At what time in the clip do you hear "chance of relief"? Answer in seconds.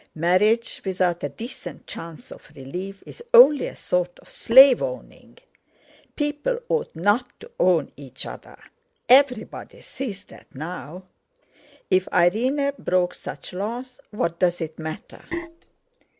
1.85-3.03